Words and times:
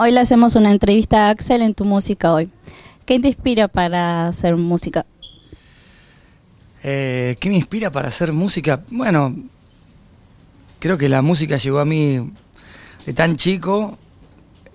Hoy 0.00 0.12
le 0.12 0.20
hacemos 0.20 0.54
una 0.54 0.70
entrevista 0.70 1.26
a 1.26 1.30
Axel 1.30 1.60
en 1.60 1.74
tu 1.74 1.84
música 1.84 2.32
hoy. 2.32 2.48
¿Qué 3.04 3.18
te 3.18 3.26
inspira 3.26 3.66
para 3.66 4.28
hacer 4.28 4.54
música? 4.54 5.04
Eh, 6.84 7.34
¿Qué 7.40 7.48
me 7.48 7.56
inspira 7.56 7.90
para 7.90 8.06
hacer 8.06 8.32
música? 8.32 8.80
Bueno, 8.92 9.34
creo 10.78 10.96
que 10.98 11.08
la 11.08 11.20
música 11.20 11.56
llegó 11.56 11.80
a 11.80 11.84
mí 11.84 12.30
de 13.06 13.12
tan 13.12 13.34
chico 13.34 13.98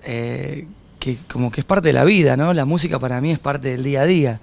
eh, 0.03 0.67
que 0.99 1.15
como 1.31 1.53
que 1.53 1.61
es 1.61 1.65
parte 1.65 1.87
de 1.87 1.93
la 1.93 2.03
vida, 2.03 2.35
¿no? 2.35 2.53
La 2.53 2.65
música 2.65 2.99
para 2.99 3.21
mí 3.21 3.31
es 3.31 3.39
parte 3.39 3.69
del 3.69 3.83
día 3.83 4.01
a 4.01 4.05
día. 4.05 4.41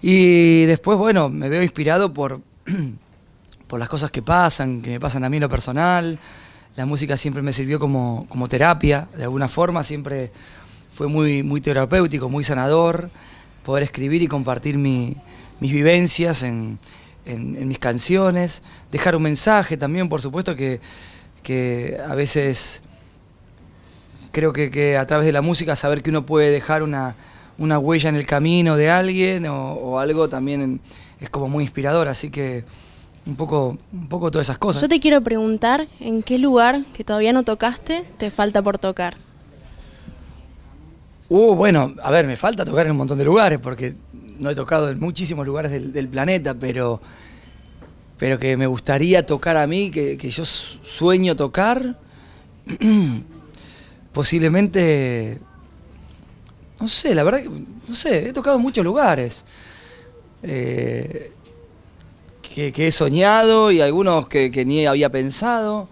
Y 0.00 0.64
después, 0.64 0.96
bueno, 0.96 1.28
me 1.28 1.50
veo 1.50 1.62
inspirado 1.62 2.14
por, 2.14 2.40
por 3.66 3.78
las 3.78 3.90
cosas 3.90 4.10
que 4.10 4.22
pasan, 4.22 4.80
que 4.80 4.88
me 4.88 5.00
pasan 5.00 5.24
a 5.24 5.28
mí 5.28 5.36
en 5.36 5.42
lo 5.42 5.50
personal. 5.50 6.18
La 6.76 6.86
música 6.86 7.16
siempre 7.16 7.40
me 7.40 7.52
sirvió 7.52 7.78
como, 7.78 8.26
como 8.28 8.48
terapia, 8.48 9.06
de 9.16 9.22
alguna 9.22 9.46
forma, 9.46 9.84
siempre 9.84 10.32
fue 10.92 11.06
muy, 11.06 11.44
muy 11.44 11.60
terapéutico, 11.60 12.28
muy 12.28 12.42
sanador, 12.42 13.10
poder 13.64 13.84
escribir 13.84 14.22
y 14.22 14.26
compartir 14.26 14.76
mi, 14.76 15.16
mis 15.60 15.70
vivencias 15.70 16.42
en, 16.42 16.80
en, 17.26 17.68
mis 17.68 17.78
canciones, 17.78 18.62
dejar 18.90 19.14
un 19.14 19.22
mensaje 19.22 19.76
también, 19.76 20.08
por 20.08 20.20
supuesto 20.20 20.56
que, 20.56 20.80
que 21.44 21.96
a 22.08 22.16
veces 22.16 22.82
creo 24.32 24.52
que, 24.52 24.72
que, 24.72 24.96
a 24.96 25.06
través 25.06 25.26
de 25.26 25.32
la 25.32 25.42
música 25.42 25.76
saber 25.76 26.02
que 26.02 26.10
uno 26.10 26.26
puede 26.26 26.50
dejar 26.50 26.82
una, 26.82 27.14
una 27.56 27.78
huella 27.78 28.08
en 28.08 28.16
el 28.16 28.26
camino 28.26 28.76
de 28.76 28.90
alguien 28.90 29.46
o, 29.46 29.74
o 29.74 29.98
algo 30.00 30.28
también 30.28 30.80
es 31.20 31.30
como 31.30 31.46
muy 31.46 31.62
inspirador, 31.62 32.08
así 32.08 32.30
que 32.30 32.64
un 33.26 33.36
poco, 33.36 33.78
un 33.92 34.08
poco 34.08 34.30
todas 34.30 34.46
esas 34.46 34.58
cosas. 34.58 34.82
Yo 34.82 34.88
te 34.88 35.00
quiero 35.00 35.22
preguntar 35.22 35.88
en 36.00 36.22
qué 36.22 36.38
lugar 36.38 36.84
que 36.92 37.04
todavía 37.04 37.32
no 37.32 37.42
tocaste 37.42 38.04
te 38.18 38.30
falta 38.30 38.62
por 38.62 38.78
tocar. 38.78 39.16
Uh, 41.28 41.54
bueno, 41.54 41.94
a 42.02 42.10
ver, 42.10 42.26
me 42.26 42.36
falta 42.36 42.64
tocar 42.64 42.86
en 42.86 42.92
un 42.92 42.98
montón 42.98 43.18
de 43.18 43.24
lugares 43.24 43.58
porque 43.58 43.94
no 44.38 44.50
he 44.50 44.54
tocado 44.54 44.90
en 44.90 45.00
muchísimos 45.00 45.46
lugares 45.46 45.72
del, 45.72 45.92
del 45.92 46.08
planeta, 46.08 46.54
pero, 46.54 47.00
pero 48.18 48.38
que 48.38 48.56
me 48.56 48.66
gustaría 48.66 49.24
tocar 49.24 49.56
a 49.56 49.66
mí, 49.66 49.90
que, 49.90 50.18
que 50.18 50.30
yo 50.30 50.44
sueño 50.44 51.34
tocar, 51.34 51.98
posiblemente, 54.12 55.38
no 56.78 56.88
sé, 56.88 57.14
la 57.14 57.24
verdad 57.24 57.42
que, 57.42 57.50
no 57.88 57.94
sé, 57.94 58.28
he 58.28 58.32
tocado 58.32 58.56
en 58.56 58.62
muchos 58.62 58.84
lugares. 58.84 59.44
Eh, 60.42 61.33
que, 62.54 62.70
que, 62.70 62.86
he 62.86 62.92
soñado 62.92 63.72
y 63.72 63.80
algunos 63.80 64.28
que, 64.28 64.52
que, 64.52 64.64
ni 64.64 64.86
había 64.86 65.10
pensado. 65.10 65.88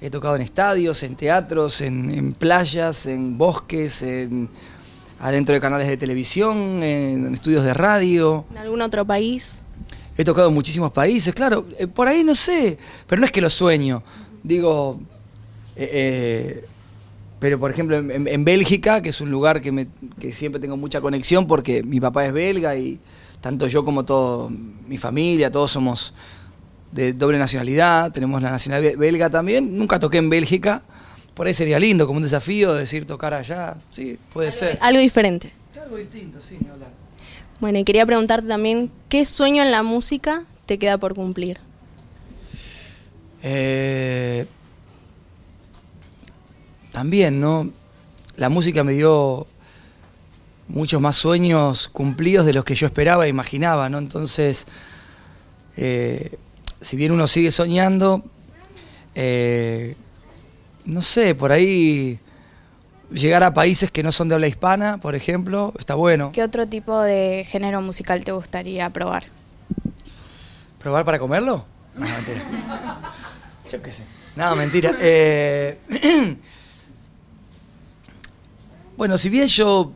He 0.00 0.08
tocado 0.08 0.34
en 0.36 0.42
estadios, 0.42 1.02
en 1.02 1.14
teatros, 1.14 1.82
en, 1.82 2.10
en 2.10 2.32
playas, 2.32 3.04
en 3.04 3.36
bosques, 3.36 4.02
en, 4.02 4.48
adentro 5.20 5.54
de 5.54 5.60
canales 5.60 5.88
de 5.88 5.98
televisión, 5.98 6.82
en, 6.82 7.34
estudios 7.34 7.64
de 7.64 7.74
radio. 7.74 8.46
¿En 8.50 8.56
algún 8.56 8.80
otro 8.80 9.04
país? 9.04 9.58
He 10.16 10.24
tocado 10.24 10.48
en 10.48 10.54
muchísimos 10.54 10.90
países, 10.90 11.34
claro. 11.34 11.66
Eh, 11.78 11.86
por 11.86 12.08
ahí 12.08 12.24
no 12.24 12.34
sé, 12.34 12.78
pero 13.06 13.20
no 13.20 13.26
es 13.26 13.32
que 13.32 13.42
lo 13.42 13.50
sueño. 13.50 14.02
Digo, 14.42 14.98
eh, 15.76 15.90
eh, 15.92 16.64
pero 17.38 17.58
por 17.58 17.70
ejemplo 17.70 17.94
en, 17.98 18.26
en, 18.26 18.44
Bélgica, 18.44 19.02
que 19.02 19.10
es 19.10 19.20
un 19.20 19.30
lugar 19.30 19.60
que, 19.60 19.70
me, 19.70 19.88
que 20.18 20.32
siempre 20.32 20.62
tengo 20.62 20.78
mucha 20.78 21.02
conexión 21.02 21.46
porque 21.46 21.82
mi 21.82 22.00
papá 22.00 22.24
es 22.24 22.32
belga 22.32 22.74
y 22.74 22.98
tanto 23.46 23.68
yo 23.68 23.84
como 23.84 24.04
toda 24.04 24.48
mi 24.88 24.98
familia, 24.98 25.52
todos 25.52 25.70
somos 25.70 26.12
de 26.90 27.12
doble 27.12 27.38
nacionalidad, 27.38 28.10
tenemos 28.10 28.42
la 28.42 28.50
nacionalidad 28.50 28.98
belga 28.98 29.30
también. 29.30 29.78
Nunca 29.78 30.00
toqué 30.00 30.18
en 30.18 30.28
Bélgica, 30.28 30.82
por 31.32 31.46
ahí 31.46 31.54
sería 31.54 31.78
lindo, 31.78 32.08
como 32.08 32.16
un 32.16 32.24
desafío, 32.24 32.74
decir 32.74 33.06
tocar 33.06 33.34
allá. 33.34 33.76
Sí, 33.92 34.18
puede 34.32 34.48
algo, 34.48 34.58
ser. 34.58 34.78
Algo 34.80 34.98
diferente. 34.98 35.52
Algo 35.80 35.96
distinto, 35.96 36.40
sí, 36.40 36.56
ni 36.60 36.68
hablar. 36.68 36.88
Bueno, 37.60 37.78
y 37.78 37.84
quería 37.84 38.04
preguntarte 38.04 38.48
también, 38.48 38.90
¿qué 39.08 39.24
sueño 39.24 39.62
en 39.62 39.70
la 39.70 39.84
música 39.84 40.42
te 40.66 40.80
queda 40.80 40.98
por 40.98 41.14
cumplir? 41.14 41.60
Eh, 43.44 44.44
también, 46.90 47.40
¿no? 47.40 47.70
La 48.36 48.48
música 48.48 48.82
me 48.82 48.94
dio 48.94 49.46
muchos 50.68 51.00
más 51.00 51.16
sueños 51.16 51.88
cumplidos 51.88 52.46
de 52.46 52.54
los 52.54 52.64
que 52.64 52.74
yo 52.74 52.86
esperaba 52.86 53.26
e 53.26 53.28
imaginaba, 53.28 53.88
¿no? 53.88 53.98
Entonces, 53.98 54.66
eh, 55.76 56.38
si 56.80 56.96
bien 56.96 57.12
uno 57.12 57.26
sigue 57.28 57.52
soñando, 57.52 58.22
eh, 59.14 59.96
no 60.84 61.02
sé, 61.02 61.34
por 61.34 61.52
ahí 61.52 62.18
llegar 63.10 63.42
a 63.42 63.54
países 63.54 63.90
que 63.90 64.02
no 64.02 64.12
son 64.12 64.28
de 64.28 64.34
habla 64.34 64.48
hispana, 64.48 64.98
por 64.98 65.14
ejemplo, 65.14 65.72
está 65.78 65.94
bueno. 65.94 66.32
¿Qué 66.32 66.42
otro 66.42 66.66
tipo 66.66 67.00
de 67.00 67.44
género 67.46 67.80
musical 67.80 68.24
te 68.24 68.32
gustaría 68.32 68.90
probar? 68.90 69.24
¿Probar 70.80 71.04
para 71.04 71.18
comerlo? 71.18 71.64
No, 71.94 72.06
mentira. 72.06 72.42
Yo 73.70 73.82
qué 73.82 73.90
sé. 73.90 74.02
No, 74.34 74.54
mentira. 74.54 74.96
Eh, 75.00 75.78
bueno, 78.96 79.16
si 79.16 79.30
bien 79.30 79.46
yo 79.46 79.92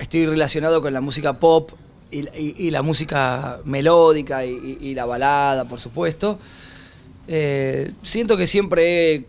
estoy 0.00 0.26
relacionado 0.26 0.80
con 0.80 0.92
la 0.92 1.00
música 1.00 1.34
pop 1.34 1.70
y, 2.10 2.20
y, 2.20 2.54
y 2.58 2.70
la 2.70 2.82
música 2.82 3.60
melódica 3.64 4.44
y, 4.44 4.94
la 4.94 5.04
balada, 5.04 5.66
por 5.66 5.78
supuesto, 5.78 6.38
eh, 7.28 7.92
siento 8.02 8.36
que 8.36 8.46
siempre 8.46 9.26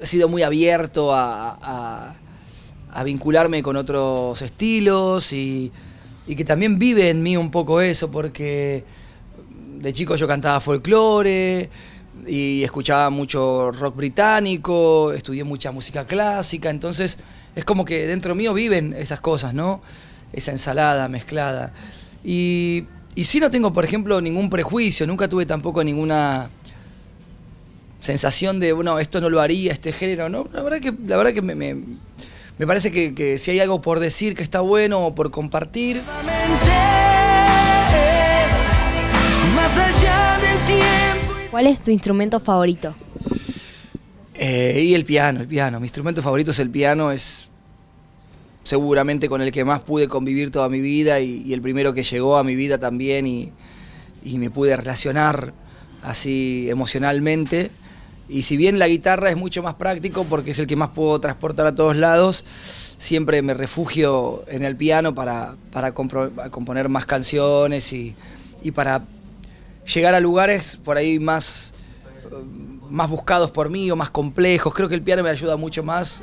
he 0.00 0.06
sido 0.06 0.28
muy 0.28 0.42
abierto 0.42 1.12
a, 1.12 2.14
a, 2.92 3.04
vincularme 3.04 3.62
con 3.62 3.76
otros 3.76 4.42
estilos 4.42 5.32
y, 5.32 5.72
que 6.26 6.44
también 6.44 6.78
vive 6.78 7.08
en 7.08 7.22
mí 7.22 7.36
un 7.36 7.50
poco 7.50 7.80
eso, 7.80 8.10
porque 8.10 8.84
de 9.80 9.92
chico 9.94 10.14
yo 10.16 10.28
cantaba 10.28 10.60
folclore 10.60 11.70
y 12.26 12.62
escuchaba 12.62 13.08
mucho 13.08 13.72
rock 13.72 13.96
británico, 13.96 15.12
estudié 15.12 15.42
mucha 15.44 15.72
música 15.72 16.06
clásica, 16.06 16.68
entonces 16.68 17.18
es 17.56 17.64
como 17.64 17.84
que 17.84 18.06
dentro 18.06 18.34
mío 18.34 18.54
viven 18.54 18.94
esas 18.96 19.20
cosas, 19.20 19.54
¿no? 19.54 19.80
Esa 20.32 20.52
ensalada 20.52 21.08
mezclada. 21.08 21.72
Y, 22.24 22.84
y 23.14 23.24
sí 23.24 23.40
no 23.40 23.50
tengo, 23.50 23.72
por 23.72 23.84
ejemplo, 23.84 24.20
ningún 24.20 24.50
prejuicio, 24.50 25.06
nunca 25.06 25.28
tuve 25.28 25.46
tampoco 25.46 25.82
ninguna 25.82 26.50
sensación 28.00 28.60
de, 28.60 28.72
bueno, 28.72 28.98
esto 28.98 29.20
no 29.20 29.28
lo 29.28 29.40
haría, 29.40 29.72
este 29.72 29.92
género, 29.92 30.28
¿no? 30.28 30.48
La 30.52 30.62
verdad 30.62 30.80
que, 30.80 30.92
la 31.06 31.16
verdad 31.16 31.32
que 31.32 31.42
me, 31.42 31.54
me, 31.54 31.76
me 32.58 32.66
parece 32.66 32.92
que, 32.92 33.14
que, 33.14 33.38
si 33.38 33.50
hay 33.50 33.60
algo 33.60 33.82
por 33.82 34.00
decir 34.00 34.34
que 34.34 34.42
está 34.42 34.60
bueno 34.60 35.06
o 35.06 35.14
por 35.14 35.30
compartir. 35.30 36.02
¿Cuál 41.50 41.66
es 41.66 41.80
tu 41.80 41.90
instrumento 41.90 42.40
favorito? 42.40 42.94
Eh, 44.38 44.82
y 44.82 44.94
el 44.94 45.04
piano, 45.04 45.40
el 45.40 45.48
piano. 45.48 45.80
Mi 45.80 45.86
instrumento 45.86 46.22
favorito 46.22 46.52
es 46.52 46.58
el 46.60 46.70
piano, 46.70 47.10
es 47.10 47.48
seguramente 48.62 49.28
con 49.28 49.42
el 49.42 49.50
que 49.50 49.64
más 49.64 49.80
pude 49.80 50.08
convivir 50.08 50.50
toda 50.50 50.68
mi 50.68 50.80
vida 50.80 51.20
y, 51.20 51.42
y 51.44 51.52
el 51.52 51.60
primero 51.60 51.92
que 51.92 52.04
llegó 52.04 52.36
a 52.36 52.44
mi 52.44 52.54
vida 52.54 52.78
también 52.78 53.26
y, 53.26 53.52
y 54.22 54.38
me 54.38 54.50
pude 54.50 54.76
relacionar 54.76 55.52
así 56.02 56.68
emocionalmente. 56.70 57.70
Y 58.28 58.42
si 58.42 58.56
bien 58.56 58.78
la 58.78 58.88
guitarra 58.88 59.30
es 59.30 59.36
mucho 59.36 59.62
más 59.62 59.74
práctico 59.74 60.24
porque 60.24 60.50
es 60.50 60.58
el 60.58 60.66
que 60.66 60.76
más 60.76 60.90
puedo 60.90 61.18
transportar 61.18 61.66
a 61.66 61.74
todos 61.74 61.96
lados, 61.96 62.44
siempre 62.98 63.40
me 63.40 63.54
refugio 63.54 64.44
en 64.48 64.64
el 64.64 64.76
piano 64.76 65.14
para, 65.14 65.56
para 65.72 65.92
componer 65.92 66.88
más 66.90 67.06
canciones 67.06 67.92
y, 67.92 68.14
y, 68.62 68.70
para 68.72 69.02
llegar 69.92 70.14
a 70.14 70.20
lugares 70.20 70.78
por 70.84 70.98
ahí 70.98 71.18
más, 71.18 71.72
más 72.90 73.10
buscados 73.10 73.50
por 73.50 73.70
mí 73.70 73.90
o 73.90 73.96
más 73.96 74.10
complejos. 74.10 74.74
Creo 74.74 74.88
que 74.88 74.94
el 74.94 75.02
piano 75.02 75.22
me 75.22 75.30
ayuda 75.30 75.56
mucho 75.56 75.82
más, 75.82 76.22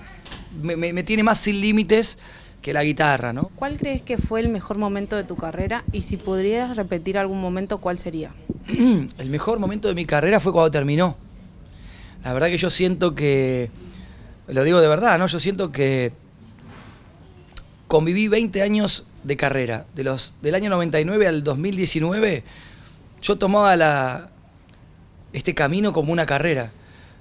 me, 0.61 0.75
me, 0.75 0.93
me 0.93 1.03
tiene 1.03 1.23
más 1.23 1.39
sin 1.39 1.61
límites 1.61 2.17
que 2.61 2.73
la 2.73 2.83
guitarra, 2.83 3.31
¿no? 3.31 3.51
¿Cuál 3.55 3.77
crees 3.77 4.01
que 4.01 4.17
fue 4.17 4.39
el 4.39 4.47
mejor 4.49 4.79
momento 4.79 5.15
de 5.15 5.23
tu 5.23 5.35
carrera 5.35 5.83
y 5.91 6.01
si 6.01 6.17
podrías 6.17 6.75
repetir 6.75 7.17
algún 7.17 7.39
momento, 7.39 7.77
cuál 7.77 7.99
sería? 7.99 8.33
el 9.17 9.29
mejor 9.29 9.59
momento 9.59 9.87
de 9.87 9.93
mi 9.93 10.05
carrera 10.05 10.39
fue 10.39 10.51
cuando 10.51 10.71
terminó. 10.71 11.15
La 12.23 12.33
verdad 12.33 12.47
que 12.47 12.57
yo 12.57 12.71
siento 12.71 13.13
que, 13.13 13.69
lo 14.47 14.63
digo 14.63 14.81
de 14.81 14.87
verdad, 14.87 15.19
¿no? 15.19 15.27
Yo 15.27 15.37
siento 15.37 15.71
que 15.71 16.11
conviví 17.87 18.27
20 18.27 18.63
años 18.63 19.05
de 19.23 19.37
carrera. 19.37 19.85
De 19.93 20.03
los, 20.03 20.33
del 20.41 20.55
año 20.55 20.71
99 20.71 21.27
al 21.27 21.43
2019, 21.43 22.43
yo 23.21 23.37
tomaba 23.37 23.75
la, 23.75 24.31
este 25.35 25.53
camino 25.53 25.91
como 25.91 26.13
una 26.13 26.25
carrera. 26.25 26.71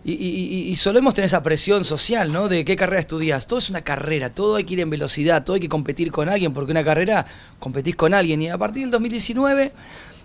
Y, 0.06 0.76
solemos 0.76 1.14
tener 1.14 1.26
esa 1.26 1.42
presión 1.42 1.82
social, 1.82 2.30
¿no? 2.30 2.48
De 2.48 2.64
qué 2.64 2.76
carrera 2.76 3.00
estudias. 3.00 3.46
Todo 3.46 3.58
es 3.58 3.70
una 3.70 3.80
carrera, 3.80 4.30
todo 4.30 4.56
hay 4.56 4.64
que 4.64 4.74
ir 4.74 4.80
en 4.80 4.90
velocidad, 4.90 5.44
todo 5.44 5.54
hay 5.54 5.60
que 5.60 5.68
competir 5.68 6.12
con 6.12 6.28
alguien, 6.28 6.52
porque 6.52 6.72
una 6.72 6.84
carrera 6.84 7.24
competís 7.58 7.96
con 7.96 8.12
alguien. 8.12 8.42
Y 8.42 8.50
a 8.50 8.58
partir 8.58 8.82
del 8.82 8.90
2019, 8.90 9.72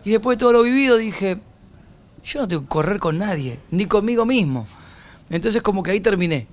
y 0.03 0.12
después 0.12 0.38
de 0.38 0.39
todo 0.39 0.51
lo 0.51 0.63
vivido, 0.63 0.97
dije, 0.97 1.39
yo 2.24 2.41
no 2.41 2.47
tengo 2.47 2.63
que 2.63 2.68
correr 2.68 3.00
con 3.00 3.18
nadie, 3.18 3.59
ni 3.71 3.86
conmigo 3.86 4.25
mismo. 4.25 4.68
Entonces 5.30 5.62
como 5.62 5.81
que 5.81 5.92
ahí 5.92 6.01
terminé. 6.01 6.47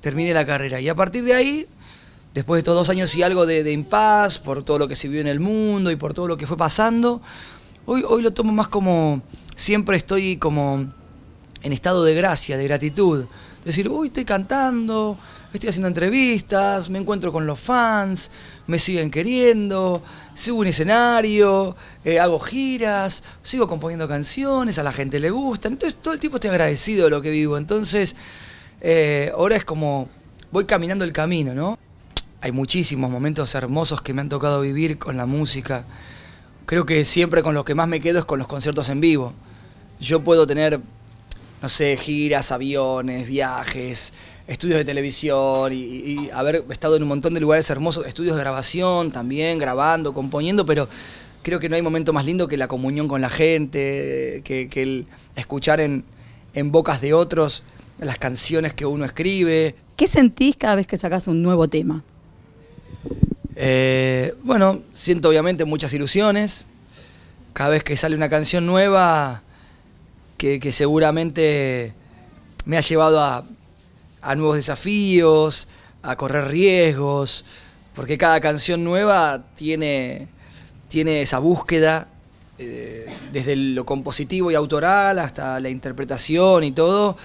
terminé 0.00 0.34
la 0.34 0.44
carrera. 0.44 0.80
Y 0.80 0.88
a 0.90 0.94
partir 0.94 1.24
de 1.24 1.34
ahí, 1.34 1.66
después 2.34 2.58
de 2.58 2.60
estos 2.60 2.74
dos 2.74 2.90
años 2.90 3.14
y 3.16 3.22
algo 3.22 3.46
de, 3.46 3.64
de 3.64 3.72
impas, 3.72 4.38
por 4.38 4.62
todo 4.62 4.78
lo 4.78 4.86
que 4.86 4.96
se 4.96 5.08
vivió 5.08 5.22
en 5.22 5.28
el 5.28 5.40
mundo 5.40 5.90
y 5.90 5.96
por 5.96 6.12
todo 6.12 6.28
lo 6.28 6.36
que 6.36 6.46
fue 6.46 6.58
pasando, 6.58 7.22
hoy, 7.86 8.04
hoy 8.06 8.20
lo 8.20 8.32
tomo 8.32 8.52
más 8.52 8.68
como, 8.68 9.22
siempre 9.60 9.98
estoy 9.98 10.38
como 10.38 10.86
en 11.62 11.72
estado 11.74 12.02
de 12.04 12.14
gracia, 12.14 12.56
de 12.56 12.64
gratitud. 12.64 13.26
Decir, 13.62 13.90
uy, 13.90 14.06
estoy 14.06 14.24
cantando, 14.24 15.18
estoy 15.52 15.68
haciendo 15.68 15.88
entrevistas, 15.88 16.88
me 16.88 16.98
encuentro 16.98 17.30
con 17.30 17.46
los 17.46 17.60
fans, 17.60 18.30
me 18.66 18.78
siguen 18.78 19.10
queriendo, 19.10 20.02
subo 20.32 20.60
un 20.60 20.68
escenario, 20.68 21.76
eh, 22.06 22.18
hago 22.18 22.38
giras, 22.38 23.22
sigo 23.42 23.68
componiendo 23.68 24.08
canciones, 24.08 24.78
a 24.78 24.82
la 24.82 24.92
gente 24.92 25.20
le 25.20 25.28
gustan. 25.28 25.72
Entonces 25.72 26.00
todo 26.00 26.14
el 26.14 26.20
tiempo 26.20 26.38
estoy 26.38 26.50
agradecido 26.50 27.04
de 27.04 27.10
lo 27.10 27.20
que 27.20 27.30
vivo. 27.30 27.58
Entonces, 27.58 28.16
eh, 28.80 29.30
ahora 29.34 29.56
es 29.56 29.64
como 29.66 30.08
voy 30.50 30.64
caminando 30.64 31.04
el 31.04 31.12
camino, 31.12 31.52
¿no? 31.52 31.78
Hay 32.40 32.52
muchísimos 32.52 33.10
momentos 33.10 33.54
hermosos 33.54 34.00
que 34.00 34.14
me 34.14 34.22
han 34.22 34.30
tocado 34.30 34.62
vivir 34.62 34.98
con 34.98 35.18
la 35.18 35.26
música. 35.26 35.84
Creo 36.64 36.86
que 36.86 37.04
siempre 37.04 37.42
con 37.42 37.54
lo 37.54 37.66
que 37.66 37.74
más 37.74 37.88
me 37.88 38.00
quedo 38.00 38.20
es 38.20 38.24
con 38.24 38.38
los 38.38 38.48
conciertos 38.48 38.88
en 38.88 39.02
vivo. 39.02 39.34
Yo 40.00 40.20
puedo 40.20 40.46
tener, 40.46 40.80
no 41.60 41.68
sé, 41.68 41.96
giras, 41.96 42.52
aviones, 42.52 43.26
viajes, 43.26 44.12
estudios 44.46 44.78
de 44.78 44.84
televisión 44.84 45.72
y, 45.72 45.76
y 45.76 46.30
haber 46.32 46.64
estado 46.70 46.96
en 46.96 47.02
un 47.02 47.08
montón 47.08 47.34
de 47.34 47.40
lugares 47.40 47.68
hermosos, 47.70 48.06
estudios 48.06 48.36
de 48.36 48.42
grabación 48.42 49.12
también, 49.12 49.58
grabando, 49.58 50.14
componiendo, 50.14 50.66
pero 50.66 50.88
creo 51.42 51.60
que 51.60 51.68
no 51.68 51.76
hay 51.76 51.82
momento 51.82 52.12
más 52.12 52.24
lindo 52.24 52.48
que 52.48 52.56
la 52.56 52.66
comunión 52.66 53.08
con 53.08 53.20
la 53.20 53.28
gente, 53.28 54.42
que, 54.44 54.68
que 54.68 54.82
el 54.82 55.06
escuchar 55.36 55.80
en, 55.80 56.04
en 56.54 56.72
bocas 56.72 57.00
de 57.00 57.14
otros 57.14 57.62
las 57.98 58.18
canciones 58.18 58.72
que 58.72 58.86
uno 58.86 59.04
escribe. 59.04 59.74
¿Qué 59.96 60.08
sentís 60.08 60.56
cada 60.56 60.76
vez 60.76 60.86
que 60.86 60.96
sacas 60.96 61.28
un 61.28 61.42
nuevo 61.42 61.68
tema? 61.68 62.02
Eh, 63.56 64.34
bueno, 64.42 64.80
siento 64.92 65.28
obviamente 65.28 65.64
muchas 65.64 65.92
ilusiones. 65.92 66.66
Cada 67.52 67.70
vez 67.70 67.84
que 67.84 67.96
sale 67.96 68.16
una 68.16 68.30
canción 68.30 68.64
nueva, 68.64 69.42
que, 70.40 70.72
seguramente 70.72 71.92
me 72.64 72.78
ha 72.78 72.80
llevado 72.80 73.20
a, 73.20 73.44
nuevos 74.34 74.56
desafíos, 74.56 75.68
a 76.02 76.16
correr 76.16 76.48
riesgos, 76.48 77.44
porque 77.94 78.16
cada 78.16 78.40
canción 78.40 78.82
nueva 78.82 79.44
tiene, 79.54 80.28
tiene 80.88 81.22
esa 81.22 81.38
búsqueda, 81.38 82.08
eh, 82.58 83.06
desde 83.32 83.54
lo 83.56 83.84
compositivo 83.84 84.50
y 84.50 84.54
autoral 84.54 85.18
hasta 85.18 85.60
la 85.60 85.68
interpretación 85.68 86.64
y 86.64 86.72
todo, 86.72 87.16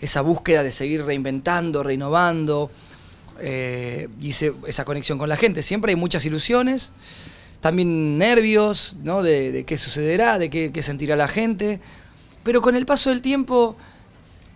esa 0.00 0.22
búsqueda 0.22 0.62
de 0.62 0.72
seguir 0.72 1.04
reinventando, 1.04 1.82
renovando 1.82 2.70
eh, 3.40 4.08
hice 4.20 4.52
esa 4.66 4.84
conexión 4.84 5.18
con 5.18 5.28
la 5.28 5.36
gente. 5.36 5.62
Siempre 5.62 5.90
hay 5.90 5.96
muchas 5.96 6.24
ilusiones, 6.24 6.92
también 7.60 8.16
nervios, 8.16 8.96
¿no? 9.02 9.22
De, 9.22 9.64
qué 9.66 9.78
sucederá, 9.78 10.38
de 10.38 10.48
qué, 10.48 10.82
sentirá 10.82 11.16
la 11.16 11.28
gente. 11.28 11.80
Pero 12.42 12.60
con 12.60 12.76
el 12.76 12.86
paso 12.86 13.10
del 13.10 13.22
tiempo, 13.22 13.76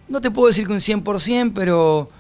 no 0.08 0.20
te 0.20 0.30
puedo 0.30 0.48
decir 0.48 0.66
que 0.66 0.72
un 0.72 0.80
100%, 0.80 1.52
pero 1.54 2.10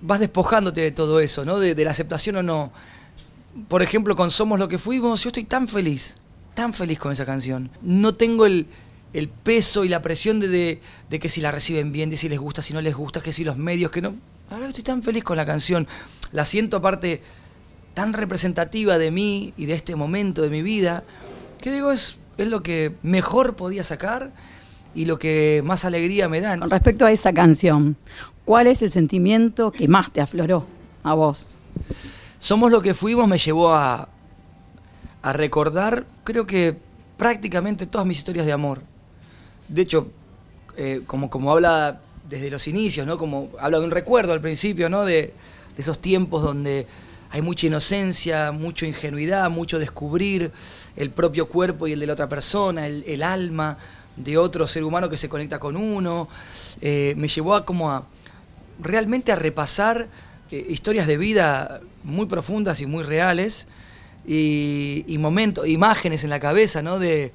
vas 0.00 0.20
despojándote 0.20 0.80
de 0.80 0.90
todo 0.90 1.20
eso, 1.20 1.44
¿no? 1.44 1.58
De, 1.58 1.74
la 1.84 1.90
aceptación 1.90 2.36
o 2.36 2.42
no. 2.42 2.72
Por 3.68 3.82
ejemplo, 3.82 4.16
con 4.16 4.30
Somos 4.30 4.58
lo 4.58 4.68
que 4.68 4.78
fuimos, 4.78 5.22
yo 5.22 5.28
estoy 5.28 5.44
tan 5.44 5.68
feliz, 5.68 6.16
tan 6.54 6.74
feliz 6.74 6.98
con 6.98 7.12
esa 7.12 7.24
canción. 7.24 7.70
No 7.80 8.14
tengo 8.14 8.46
el, 8.46 8.66
el 9.12 9.28
peso 9.28 9.84
y 9.84 9.88
la 9.88 10.02
presión 10.02 10.40
de, 10.40 10.80
de, 11.10 11.18
que 11.18 11.28
si 11.28 11.40
la 11.40 11.50
reciben 11.50 11.92
bien, 11.92 12.10
de 12.10 12.16
si 12.16 12.28
les 12.28 12.38
gusta, 12.38 12.62
si 12.62 12.72
no 12.72 12.80
les 12.80 12.94
gusta, 12.94 13.20
que 13.20 13.32
si 13.32 13.44
los 13.44 13.56
medios, 13.56 13.90
que 13.90 14.02
no. 14.02 14.12
Ahora 14.50 14.68
estoy 14.68 14.84
tan 14.84 15.02
feliz 15.02 15.22
con 15.22 15.36
la 15.36 15.46
canción. 15.46 15.86
La 16.32 16.44
siento 16.44 16.78
aparte 16.78 17.22
tan 17.94 18.12
representativa 18.12 18.98
de 18.98 19.10
mí 19.10 19.54
y 19.56 19.66
de 19.66 19.74
este 19.74 19.96
momento 19.96 20.42
de 20.42 20.50
mi 20.50 20.62
vida, 20.62 21.04
que 21.60 21.70
digo, 21.70 21.92
es, 21.92 22.16
es 22.38 22.48
lo 22.48 22.62
que 22.62 22.94
mejor 23.02 23.54
podía 23.54 23.84
sacar 23.84 24.32
y 24.94 25.04
lo 25.04 25.18
que 25.18 25.62
más 25.64 25.84
alegría 25.84 26.28
me 26.28 26.40
da. 26.40 26.58
Con 26.58 26.70
respecto 26.70 27.06
a 27.06 27.12
esa 27.12 27.32
canción, 27.32 27.96
¿cuál 28.44 28.66
es 28.66 28.82
el 28.82 28.90
sentimiento 28.90 29.72
que 29.72 29.88
más 29.88 30.12
te 30.12 30.20
afloró 30.20 30.66
a 31.02 31.14
vos? 31.14 31.54
Somos 32.38 32.72
lo 32.72 32.82
que 32.82 32.94
fuimos 32.94 33.28
me 33.28 33.38
llevó 33.38 33.72
a, 33.72 34.08
a 35.22 35.32
recordar, 35.32 36.06
creo 36.24 36.46
que 36.46 36.76
prácticamente 37.16 37.86
todas 37.86 38.06
mis 38.06 38.18
historias 38.18 38.46
de 38.46 38.52
amor. 38.52 38.82
De 39.68 39.82
hecho, 39.82 40.08
eh, 40.76 41.02
como, 41.06 41.30
como 41.30 41.52
habla 41.52 42.00
desde 42.28 42.50
los 42.50 42.66
inicios, 42.66 43.06
¿no? 43.06 43.18
Como 43.18 43.50
habla 43.60 43.78
de 43.78 43.84
un 43.84 43.90
recuerdo 43.90 44.32
al 44.32 44.40
principio, 44.40 44.88
¿no? 44.88 45.04
De, 45.04 45.34
de 45.76 45.82
esos 45.82 46.00
tiempos 46.00 46.42
donde 46.42 46.86
hay 47.30 47.40
mucha 47.40 47.66
inocencia, 47.66 48.52
mucha 48.52 48.86
ingenuidad, 48.86 49.48
mucho 49.50 49.78
descubrir 49.78 50.52
el 50.96 51.10
propio 51.10 51.48
cuerpo 51.48 51.86
y 51.86 51.92
el 51.92 52.00
de 52.00 52.06
la 52.06 52.12
otra 52.12 52.28
persona, 52.28 52.86
el, 52.86 53.04
el 53.06 53.22
alma 53.22 53.78
de 54.16 54.38
otro 54.38 54.66
ser 54.66 54.84
humano 54.84 55.08
que 55.08 55.16
se 55.16 55.28
conecta 55.28 55.58
con 55.58 55.76
uno. 55.76 56.28
Eh, 56.80 57.14
me 57.16 57.28
llevó 57.28 57.54
a 57.54 57.64
como 57.64 57.90
a 57.90 58.04
realmente 58.80 59.32
a 59.32 59.36
repasar 59.36 60.08
eh, 60.50 60.66
historias 60.68 61.06
de 61.06 61.16
vida 61.16 61.80
muy 62.04 62.26
profundas 62.26 62.80
y 62.80 62.86
muy 62.86 63.04
reales 63.04 63.66
y, 64.26 65.04
y 65.06 65.18
momentos, 65.18 65.66
imágenes 65.66 66.24
en 66.24 66.30
la 66.30 66.40
cabeza, 66.40 66.82
¿no? 66.82 66.98
De, 66.98 67.32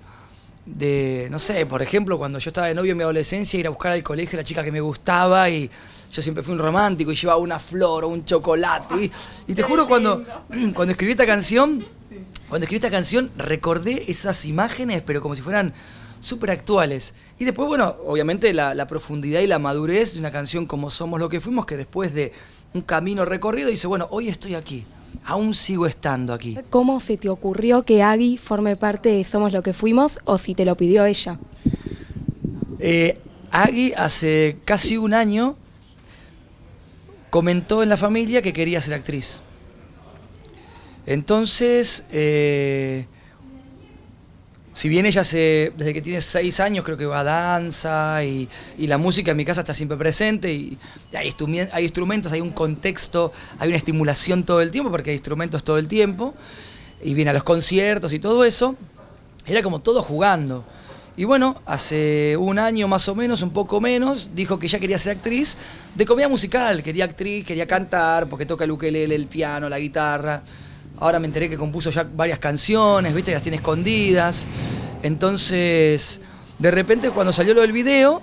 de, 0.66 1.28
no 1.32 1.40
sé, 1.40 1.66
por 1.66 1.82
ejemplo, 1.82 2.18
cuando 2.18 2.40
yo 2.40 2.50
estaba 2.50 2.68
de 2.68 2.76
novio 2.76 2.92
en 2.92 2.98
mi 2.98 3.04
adolescencia, 3.04 3.60
ir 3.60 3.68
a 3.68 3.70
buscar 3.70 3.94
al 3.94 4.04
colegio 4.04 4.38
a 4.38 4.42
la 4.42 4.44
chica 4.44 4.64
que 4.64 4.72
me 4.72 4.82
gustaba 4.82 5.50
y 5.50 5.70
yo 6.12 6.22
siempre 6.22 6.44
fui 6.44 6.54
un 6.54 6.60
romántico 6.60 7.12
y 7.12 7.16
llevaba 7.16 7.40
una 7.40 7.60
flor 7.60 8.04
o 8.04 8.10
un 8.10 8.26
chocolate. 8.26 8.96
Y, 8.96 9.12
y 9.48 9.56
te 9.56 9.64
juro, 9.64 9.88
cuando, 9.88 10.24
cuando 10.74 10.92
escribí 10.92 11.12
esta 11.12 11.26
canción, 11.26 11.86
cuando 12.50 12.66
escribí 12.66 12.78
esta 12.78 12.92
canción, 12.92 13.32
recordé 13.38 14.12
esas 14.12 14.46
imágenes, 14.46 15.02
pero 15.06 15.22
como 15.22 15.36
si 15.36 15.42
fueran 15.42 15.74
súper 16.20 16.52
actuales. 16.52 17.14
Y 17.40 17.46
después, 17.46 17.68
bueno, 17.68 17.96
obviamente 18.06 18.54
la, 18.54 18.74
la, 18.74 18.88
profundidad 18.88 19.42
y 19.42 19.48
la 19.48 19.60
madurez 19.60 20.14
de 20.14 20.20
una 20.20 20.32
canción 20.32 20.66
como 20.66 20.90
Somos 20.90 21.20
lo 21.20 21.30
que 21.30 21.42
fuimos, 21.42 21.66
que 21.66 21.78
después 21.78 22.14
de 22.14 22.34
un 22.74 22.82
camino 22.82 23.26
recorrido 23.26 23.70
dice, 23.70 23.88
bueno, 23.88 24.08
hoy 24.12 24.30
estoy 24.30 24.56
aquí, 24.56 24.84
aún 25.26 25.54
sigo 25.54 25.86
estando 25.86 26.34
aquí. 26.34 26.58
¿Cómo 26.70 27.00
se 27.00 27.18
te 27.18 27.30
ocurrió 27.30 27.84
que 27.84 28.04
Agui 28.04 28.38
forme 28.38 28.76
parte 28.76 29.10
de 29.10 29.24
Somos 29.24 29.54
lo 29.54 29.62
que 29.62 29.74
fuimos 29.74 30.20
o 30.26 30.38
si 30.38 30.56
te 30.56 30.66
lo 30.66 30.76
pidió 30.76 31.06
ella? 31.06 31.40
Eh, 32.80 33.20
Agui 33.52 33.94
hace 33.94 34.58
casi 34.66 34.98
un 34.98 35.14
año 35.14 35.56
comentó 37.30 37.84
en 37.84 37.90
la 37.90 37.98
familia 37.98 38.42
que 38.42 38.54
quería 38.54 38.82
ser 38.82 38.94
actriz. 38.94 39.42
Entonces, 41.06 42.06
eh, 42.12 43.06
si 44.78 44.90
bien 44.90 45.08
ella 45.08 45.24
se, 45.24 45.74
desde 45.76 45.92
que 45.92 46.04
tiene 46.04 46.22
seis 46.22 46.60
años 46.60 46.86
creo 46.86 46.98
que 46.98 47.08
va 47.08 47.22
a 47.22 47.24
danza 47.24 48.24
y, 48.24 48.48
y, 48.78 48.86
la 48.86 49.00
música 49.00 49.32
en 49.32 49.38
mi 49.38 49.44
casa 49.44 49.62
está 49.62 49.74
siempre 49.74 49.98
presente 49.98 50.54
y 50.54 50.78
hay, 51.14 51.34
hay, 51.72 51.84
instrumentos, 51.84 52.32
hay 52.32 52.42
un 52.42 52.52
contexto, 52.52 53.34
hay 53.58 53.70
una 53.70 53.78
estimulación 53.78 54.46
todo 54.46 54.62
el 54.62 54.70
tiempo 54.70 54.92
porque 54.92 55.10
hay 55.10 55.16
instrumentos 55.16 55.64
todo 55.64 55.80
el 55.80 55.88
tiempo 55.88 56.36
y 57.02 57.16
viene 57.16 57.32
a 57.32 57.34
los 57.34 57.42
conciertos 57.42 58.14
y 58.14 58.20
todo 58.20 58.46
eso, 58.46 58.76
era 59.48 59.64
como 59.64 59.80
todo 59.80 60.04
jugando. 60.04 60.64
Y 61.16 61.24
bueno, 61.24 61.60
hace 61.66 62.38
un 62.38 62.60
año 62.60 62.88
más 62.88 63.10
o 63.10 63.16
menos, 63.16 63.42
un 63.42 63.50
poco 63.50 63.82
menos, 63.82 64.30
dijo 64.36 64.60
que 64.60 64.68
ya 64.68 64.78
quería 64.78 65.00
ser 65.00 65.18
actriz 65.18 65.58
de 65.96 66.06
comedia 66.06 66.30
musical, 66.30 66.84
quería 66.84 67.06
actriz, 67.06 67.44
quería 67.44 67.66
cantar 67.66 68.30
porque 68.30 68.46
toca 68.46 68.66
el 68.66 68.70
ukelele, 68.70 69.16
el 69.16 69.26
piano, 69.26 69.70
la 69.70 69.80
guitarra. 69.80 70.44
Ahora 71.00 71.20
me 71.20 71.28
enteré 71.28 71.50
que 71.50 71.58
compuso 71.58 71.90
ya 71.92 72.04
varias 72.04 72.40
canciones, 72.40 73.14
viste, 73.14 73.32
las 73.32 73.42
tiene 73.42 73.58
escondidas. 73.58 74.48
Entonces, 75.04 76.20
de 76.58 76.72
repente 76.72 77.12
cuando 77.12 77.32
salió 77.32 77.54
lo 77.54 77.62
del 77.62 77.72
video, 77.72 78.22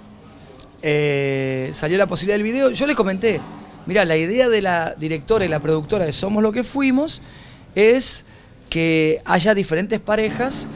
eh, 0.82 1.70
salió 1.72 1.96
la 1.96 2.06
posibilidad 2.06 2.34
del 2.34 2.42
video, 2.42 2.70
yo 2.70 2.86
le 2.86 2.94
comenté, 2.94 3.40
mira, 3.86 4.04
la 4.04 4.16
idea 4.16 4.48
de 4.48 4.60
la 4.60 4.94
directora 4.98 5.44
y 5.44 5.48
la 5.48 5.60
productora 5.60 6.04
de 6.04 6.12
Somos 6.12 6.42
lo 6.42 6.52
que 6.52 6.64
fuimos 6.64 7.22
es 7.74 8.24
que 8.68 9.22
haya 9.24 9.54
diferentes 9.54 10.00
parejas 10.00 10.66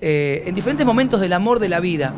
eh, 0.00 0.44
en 0.46 0.54
diferentes 0.54 0.86
momentos 0.86 1.20
del 1.20 1.32
amor 1.32 1.58
de 1.58 1.68
la 1.68 1.80
vida. 1.80 2.14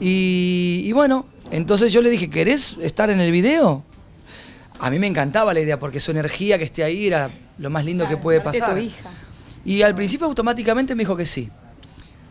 Y, 0.00 0.82
y 0.84 0.92
bueno, 0.92 1.26
entonces 1.50 1.92
yo 1.92 2.00
le 2.00 2.10
dije, 2.10 2.30
¿querés 2.30 2.78
estar 2.80 3.10
en 3.10 3.20
el 3.20 3.30
video? 3.30 3.84
A 4.78 4.90
mí 4.90 4.98
me 4.98 5.06
encantaba 5.06 5.54
la 5.54 5.60
idea 5.60 5.78
porque 5.78 6.00
su 6.00 6.10
energía 6.10 6.58
que 6.58 6.64
esté 6.64 6.84
ahí 6.84 7.06
era 7.06 7.30
lo 7.58 7.70
más 7.70 7.84
lindo 7.84 8.04
claro, 8.04 8.16
que 8.16 8.22
puede 8.22 8.40
pasar. 8.40 8.78
Y 9.64 9.82
al 9.82 9.94
principio 9.94 10.26
automáticamente 10.26 10.94
me 10.94 11.02
dijo 11.02 11.16
que 11.16 11.26
sí. 11.26 11.48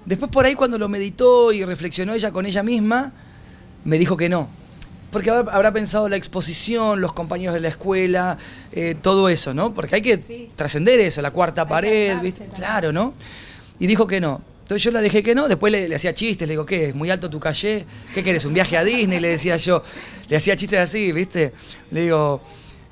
Después 0.05 0.29
por 0.29 0.45
ahí 0.45 0.55
cuando 0.55 0.77
lo 0.77 0.89
meditó 0.89 1.53
y 1.53 1.63
reflexionó 1.63 2.13
ella 2.13 2.31
con 2.31 2.45
ella 2.45 2.62
misma, 2.62 3.13
me 3.85 3.97
dijo 3.97 4.17
que 4.17 4.29
no. 4.29 4.47
Porque 5.12 5.29
habrá 5.29 5.71
pensado 5.71 6.09
la 6.09 6.15
exposición, 6.15 7.00
los 7.00 7.13
compañeros 7.13 7.53
de 7.53 7.62
la 7.62 7.67
escuela, 7.67 8.38
eh, 8.71 8.95
todo 9.00 9.29
eso, 9.29 9.53
¿no? 9.53 9.73
Porque 9.73 9.95
hay 9.95 10.01
que 10.01 10.19
sí. 10.19 10.50
trascender 10.55 11.00
eso, 11.00 11.21
la 11.21 11.31
cuarta 11.31 11.62
hay 11.62 11.67
pared, 11.67 12.19
¿viste? 12.19 12.47
Claro, 12.55 12.91
¿no? 12.91 13.13
Y 13.79 13.85
dijo 13.85 14.07
que 14.07 14.19
no. 14.19 14.41
Entonces 14.63 14.82
yo 14.82 14.91
la 14.91 15.01
dejé 15.01 15.22
que 15.22 15.36
no, 15.36 15.50
después 15.50 15.74
le, 15.74 15.93
hacía 15.93 16.13
chistes, 16.13 16.48
le 16.48 16.53
digo, 16.53 16.65
¿qué? 16.65 16.89
¿Es 16.89 16.96
muy 16.96 17.12
alto 17.12 17.29
tu 17.29 17.38
calle? 17.38 17.86
¿Qué 18.13 18.24
querés? 18.24 18.46
¿Un 18.46 18.53
viaje 18.53 18.77
a 18.77 18.84
Disney? 18.86 19.20
Le 19.20 19.27
decía 19.27 19.58
yo. 19.58 19.84
Le 20.29 20.38
hacía 20.38 20.55
chistes 20.55 20.79
así, 20.79 21.12
¿viste? 21.12 21.51
Le 21.91 22.03
digo, 22.03 22.41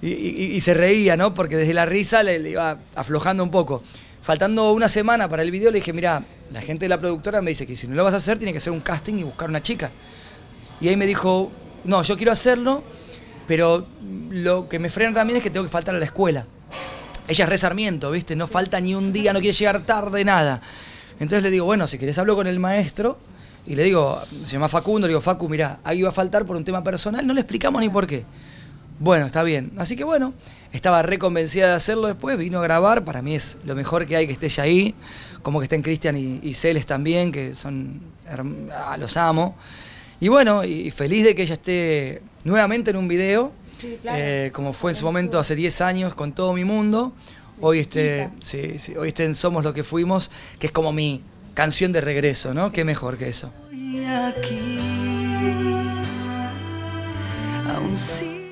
y, 0.01 0.59
se 0.59 0.73
reía, 0.73 1.15
¿no? 1.15 1.33
Porque 1.33 1.55
desde 1.55 1.73
la 1.73 1.85
risa 1.85 2.23
le, 2.23 2.49
iba 2.49 2.77
aflojando 2.93 3.41
un 3.41 3.51
poco. 3.51 3.81
Faltando 4.21 4.73
una 4.73 4.89
semana 4.89 5.29
para 5.29 5.43
el 5.43 5.51
video, 5.51 5.71
le 5.71 5.77
dije, 5.77 5.93
mira, 5.93 6.21
la 6.51 6.61
gente 6.61 6.85
de 6.85 6.89
la 6.89 6.99
productora 6.99 7.41
me 7.41 7.51
dice 7.51 7.65
que 7.65 7.77
si 7.77 7.87
no 7.87 7.95
lo 7.95 8.03
vas 8.03 8.15
a 8.15 8.17
hacer, 8.17 8.37
tiene 8.37 8.51
que 8.51 8.57
hacer 8.57 8.73
un 8.73 8.81
casting 8.81 9.15
y 9.15 9.23
buscar 9.23 9.47
una 9.47 9.61
chica. 9.61 9.91
Y 10.81 10.89
ahí 10.89 10.97
me 10.97 11.07
dijo, 11.07 11.51
no, 11.85 12.03
yo 12.03 12.17
quiero 12.17 12.33
hacerlo, 12.33 12.83
pero 13.47 13.87
lo 14.29 14.67
que 14.67 14.77
me 14.77 14.89
frena 14.89 15.13
también 15.13 15.37
es 15.37 15.43
que 15.43 15.49
tengo 15.49 15.65
que 15.65 15.71
faltar 15.71 15.95
a 15.95 15.99
la 15.99 16.05
escuela. 16.05 16.45
Ella 17.29 17.45
es 17.45 17.49
re 17.49 17.57
Sarmiento, 17.57 18.11
¿viste? 18.11 18.35
No 18.35 18.45
falta 18.45 18.79
ni 18.81 18.93
un 18.93 19.13
día, 19.13 19.31
no 19.31 19.39
quiere 19.39 19.55
llegar 19.57 19.81
tarde, 19.83 20.25
nada. 20.25 20.61
Entonces 21.21 21.43
le 21.43 21.51
digo, 21.51 21.65
bueno, 21.65 21.85
si 21.85 21.99
querés 21.99 22.17
hablo 22.17 22.35
con 22.35 22.47
el 22.47 22.59
maestro 22.59 23.15
y 23.67 23.75
le 23.75 23.83
digo, 23.83 24.19
se 24.43 24.53
llama 24.53 24.67
Facundo, 24.67 25.05
le 25.05 25.11
digo, 25.11 25.21
Facu, 25.21 25.47
mira, 25.47 25.79
ahí 25.83 26.01
va 26.01 26.09
a 26.09 26.11
faltar 26.11 26.47
por 26.47 26.57
un 26.57 26.65
tema 26.65 26.83
personal, 26.83 27.27
no 27.27 27.35
le 27.35 27.41
explicamos 27.41 27.79
ni 27.79 27.89
por 27.89 28.07
qué. 28.07 28.25
Bueno, 28.97 29.27
está 29.27 29.43
bien. 29.43 29.71
Así 29.77 29.95
que 29.95 30.03
bueno, 30.03 30.33
estaba 30.73 31.03
re 31.03 31.19
convencida 31.19 31.67
de 31.67 31.73
hacerlo 31.75 32.07
después, 32.07 32.39
vino 32.39 32.57
a 32.57 32.63
grabar, 32.63 33.05
para 33.05 33.21
mí 33.21 33.35
es 33.35 33.59
lo 33.65 33.75
mejor 33.75 34.07
que 34.07 34.15
hay 34.15 34.25
que 34.25 34.33
esté 34.33 34.47
ella 34.47 34.63
ahí, 34.63 34.95
como 35.43 35.59
que 35.59 35.65
estén 35.65 35.83
Cristian 35.83 36.17
y, 36.17 36.39
y 36.41 36.55
Celes 36.55 36.87
también, 36.87 37.31
que 37.31 37.53
son, 37.53 38.01
ah, 38.73 38.97
los 38.97 39.15
amo. 39.15 39.55
Y 40.19 40.27
bueno, 40.27 40.63
y 40.63 40.89
feliz 40.89 41.23
de 41.23 41.35
que 41.35 41.43
ella 41.43 41.53
esté 41.53 42.23
nuevamente 42.45 42.89
en 42.89 42.97
un 42.97 43.07
video, 43.07 43.53
eh, 44.05 44.49
como 44.53 44.73
fue 44.73 44.89
en 44.89 44.95
su 44.95 45.05
momento 45.05 45.37
hace 45.37 45.55
10 45.55 45.81
años 45.81 46.13
con 46.15 46.31
todo 46.31 46.53
mi 46.53 46.65
mundo. 46.65 47.13
Hoy 47.63 47.79
esté, 47.79 48.29
sí, 48.39 48.79
sí, 48.79 48.95
hoy 48.95 49.09
esté 49.09 49.23
en 49.23 49.35
Somos 49.35 49.63
lo 49.63 49.71
que 49.73 49.83
fuimos, 49.83 50.31
que 50.57 50.65
es 50.67 50.73
como 50.73 50.91
mi 50.91 51.21
canción 51.53 51.91
de 51.91 52.01
regreso, 52.01 52.55
¿no? 52.55 52.71
Qué 52.71 52.83
mejor 52.83 53.17
que 53.19 53.29
eso. 53.29 53.53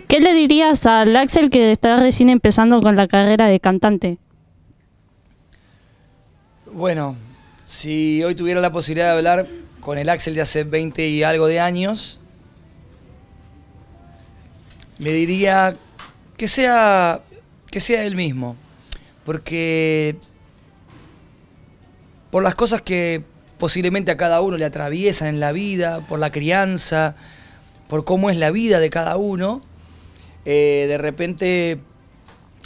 ¿Qué 0.07 0.19
le 0.19 0.33
dirías 0.33 0.85
al 0.85 1.15
Axel 1.15 1.49
que 1.49 1.71
está 1.71 1.99
recién 1.99 2.29
empezando 2.29 2.81
con 2.81 2.95
la 2.95 3.07
carrera 3.07 3.47
de 3.47 3.59
cantante? 3.59 4.19
Bueno, 6.71 7.15
si 7.65 8.23
hoy 8.23 8.35
tuviera 8.35 8.61
la 8.61 8.71
posibilidad 8.71 9.07
de 9.07 9.17
hablar 9.17 9.47
con 9.79 9.97
el 9.97 10.07
Axel 10.09 10.35
de 10.35 10.41
hace 10.41 10.63
20 10.63 11.07
y 11.07 11.23
algo 11.23 11.47
de 11.47 11.59
años, 11.59 12.19
le 14.99 15.13
diría 15.13 15.75
que 16.37 16.47
sea, 16.47 17.21
que 17.71 17.79
sea 17.79 18.03
él 18.05 18.15
mismo. 18.15 18.55
Porque 19.29 20.15
por 22.31 22.41
las 22.41 22.55
cosas 22.55 22.81
que 22.81 23.21
posiblemente 23.59 24.09
a 24.09 24.17
cada 24.17 24.41
uno 24.41 24.57
le 24.57 24.65
atraviesan 24.65 25.27
en 25.27 25.39
la 25.39 25.51
vida, 25.51 26.03
por 26.07 26.17
la 26.17 26.31
crianza, 26.31 27.15
por 27.88 28.05
cómo 28.05 28.31
es 28.31 28.38
la 28.38 28.50
vida 28.50 28.79
de 28.79 28.89
cada 28.89 29.17
uno, 29.17 29.62
eh, 30.45 30.86
de 30.88 30.98
repente, 30.98 31.79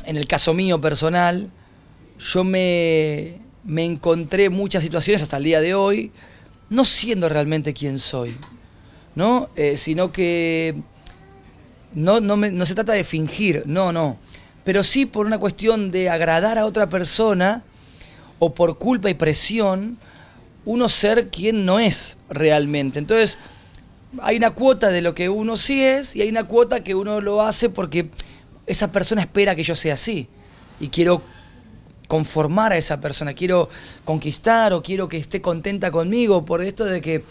en 0.05 0.15
el 0.15 0.25
caso 0.25 0.53
mío 0.53 0.79
personal, 0.79 1.51
yo 2.17 2.45
me, 2.45 3.39
me 3.65 3.83
encontré 3.83 4.49
muchas 4.49 4.83
situaciones 4.83 5.21
hasta 5.21 5.35
el 5.35 5.43
día 5.43 5.59
de 5.59 5.75
hoy, 5.75 6.13
no 6.69 6.85
siendo 6.85 7.27
realmente 7.27 7.73
quien 7.73 7.99
soy, 7.99 8.37
¿no? 9.15 9.49
Eh, 9.57 9.75
sino 9.75 10.13
que 10.13 10.75
no, 11.93 12.21
no, 12.21 12.37
me- 12.37 12.51
no 12.51 12.65
se 12.65 12.73
trata 12.73 12.93
de 12.93 13.03
fingir, 13.03 13.63
no, 13.65 13.91
no. 13.91 14.17
Pero 14.63 14.83
sí 14.83 15.05
por 15.05 15.25
una 15.25 15.37
cuestión 15.37 15.91
de 15.91 16.09
agradar 16.09 16.57
a 16.57 16.65
otra 16.65 16.87
persona 16.87 17.63
o 18.39 18.53
por 18.53 18.77
culpa 18.77 19.09
y 19.09 19.13
presión, 19.13 19.97
uno 20.65 20.89
ser 20.89 21.29
quien 21.29 21.65
no 21.65 21.79
es 21.79 22.17
realmente. 22.29 22.99
Entonces, 22.99 23.37
hay 24.21 24.37
una 24.37 24.51
cuota 24.51 24.89
de 24.89 25.01
lo 25.01 25.13
que 25.13 25.29
uno 25.29 25.57
sí 25.57 25.83
es 25.83 26.15
y 26.15 26.21
hay 26.21 26.29
una 26.29 26.45
cuota 26.45 26.83
que 26.83 26.95
uno 26.95 27.21
lo 27.21 27.41
hace 27.41 27.69
porque 27.69 28.09
esa 28.65 28.91
persona 28.91 29.21
espera 29.21 29.55
que 29.55 29.63
yo 29.63 29.75
sea 29.75 29.95
así. 29.95 30.27
Y 30.79 30.89
quiero 30.89 31.21
conformar 32.07 32.73
a 32.73 32.77
esa 32.77 32.99
persona, 33.01 33.33
quiero 33.33 33.69
conquistar 34.05 34.73
o 34.73 34.83
quiero 34.83 35.07
que 35.09 35.17
esté 35.17 35.41
contenta 35.41 35.91
conmigo 35.91 36.45
por 36.45 36.61
esto 36.61 36.85
de 36.85 37.01
que 37.01 37.23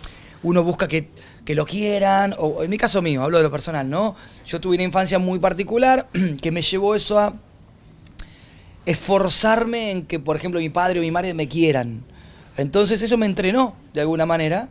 uno 0.43 0.63
busca 0.63 0.89
que, 0.89 1.09
que 1.45 1.55
lo 1.55 1.67
quieran, 1.67 2.35
o 2.39 2.63
en 2.63 2.71
mi 2.71 2.79
caso 2.79 3.03
mío, 3.03 3.23
hablo 3.23 3.39
de 3.39 3.45
lo 3.45 3.51
personal, 3.51 3.89
¿no? 3.89 4.15
Yo 4.47 4.61
tuve 4.61 4.77
una 4.77 4.85
infancia 4.85 5.19
muy 5.19 5.39
particular 5.39 6.07
que 6.41 6.51
me 6.53 6.63
llevó 6.63 6.95
eso 6.95 7.19
a 7.19 7.35
esforzarme 8.87 9.91
en 9.91 10.07
que, 10.07 10.19
por 10.19 10.37
ejemplo, 10.37 10.61
mi 10.61 10.71
padre 10.71 11.01
o 11.01 11.03
mi 11.03 11.11
madre 11.11 11.35
me 11.35 11.49
quieran. 11.49 12.03
Entonces 12.57 13.01
eso 13.03 13.17
me 13.17 13.27
entrenó, 13.27 13.75
de 13.95 14.03
alguna 14.03 14.27
manera. 14.27 14.69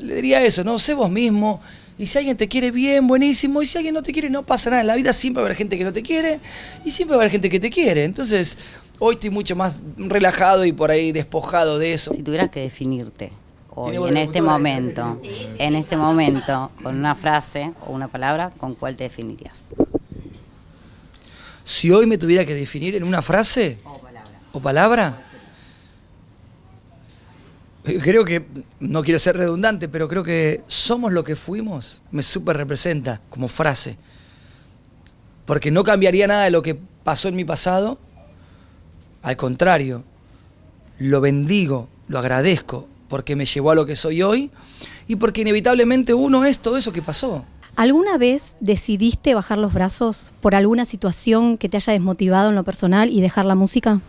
Le 0.00 0.14
diría 0.14 0.42
eso, 0.42 0.64
¿no? 0.64 0.78
Sé 0.78 0.94
vos 0.94 1.10
mismo. 1.10 1.60
Y 1.98 2.06
si 2.06 2.16
alguien 2.16 2.36
te 2.36 2.48
quiere 2.48 2.70
bien, 2.70 3.06
buenísimo. 3.06 3.60
Y 3.60 3.66
si 3.66 3.76
alguien 3.76 3.94
no 3.94 4.02
te 4.02 4.12
quiere, 4.12 4.30
no 4.30 4.44
pasa 4.44 4.70
nada. 4.70 4.80
En 4.80 4.86
la 4.86 4.96
vida 4.96 5.12
siempre 5.12 5.42
va 5.42 5.46
a 5.46 5.48
haber 5.48 5.58
gente 5.58 5.76
que 5.76 5.84
no 5.84 5.92
te 5.92 6.02
quiere 6.02 6.40
y 6.84 6.90
siempre 6.90 7.16
va 7.16 7.22
a 7.22 7.24
haber 7.24 7.32
gente 7.32 7.50
que 7.50 7.60
te 7.60 7.68
quiere. 7.68 8.04
Entonces, 8.04 8.56
hoy 8.98 9.14
estoy 9.14 9.30
mucho 9.30 9.54
más 9.54 9.82
relajado 9.98 10.64
y 10.64 10.72
por 10.72 10.90
ahí 10.90 11.12
despojado 11.12 11.78
de 11.78 11.92
eso. 11.92 12.14
Si 12.14 12.22
tuvieras 12.22 12.48
que 12.48 12.60
definirte 12.60 13.32
hoy, 13.82 14.08
en 14.08 14.16
este 14.16 14.42
momento, 14.42 15.20
en 15.22 15.74
este 15.74 15.96
momento, 15.96 16.70
con 16.82 16.96
una 16.96 17.14
frase 17.14 17.72
o 17.86 17.92
una 17.92 18.08
palabra, 18.08 18.50
¿con 18.58 18.74
cuál 18.74 18.96
te 18.96 19.04
definirías? 19.04 19.66
Si 21.64 21.90
hoy 21.90 22.06
me 22.06 22.18
tuviera 22.18 22.44
que 22.44 22.54
definir 22.54 22.96
en 22.96 23.04
una 23.04 23.22
frase 23.22 23.78
o 24.52 24.60
palabra, 24.60 25.22
eh, 27.84 27.98
creo 28.02 28.24
que, 28.24 28.44
no 28.80 29.02
quiero 29.02 29.18
ser 29.18 29.36
redundante, 29.36 29.88
pero 29.88 30.08
creo 30.08 30.22
que 30.22 30.62
somos 30.66 31.12
lo 31.12 31.24
que 31.24 31.36
fuimos, 31.36 32.02
me 32.10 32.22
súper 32.22 32.56
representa 32.56 33.20
como 33.30 33.48
frase. 33.48 33.96
Porque 35.46 35.70
no 35.70 35.84
cambiaría 35.84 36.26
nada 36.26 36.44
de 36.44 36.50
lo 36.50 36.62
que 36.62 36.78
pasó 37.02 37.28
en 37.28 37.36
mi 37.36 37.44
pasado, 37.44 37.98
al 39.22 39.36
contrario, 39.36 40.04
lo 40.98 41.20
bendigo, 41.20 41.88
lo 42.08 42.18
agradezco, 42.18 42.88
porque 43.10 43.36
me 43.36 43.44
llevó 43.44 43.72
a 43.72 43.74
lo 43.74 43.84
que 43.84 43.96
soy 43.96 44.22
hoy 44.22 44.50
y 45.06 45.16
porque 45.16 45.42
inevitablemente 45.42 46.14
uno 46.14 46.46
es 46.46 46.58
todo 46.60 46.78
eso 46.78 46.92
que 46.92 47.02
pasó. 47.02 47.44
¿Alguna 47.76 48.16
vez 48.16 48.56
decidiste 48.60 49.34
bajar 49.34 49.58
los 49.58 49.74
brazos 49.74 50.32
por 50.40 50.54
alguna 50.54 50.86
situación 50.86 51.58
que 51.58 51.68
te 51.68 51.76
haya 51.76 51.92
desmotivado 51.92 52.48
en 52.48 52.54
lo 52.54 52.64
personal 52.64 53.10
y 53.10 53.20
dejar 53.20 53.44
la 53.44 53.54
música? 53.54 54.00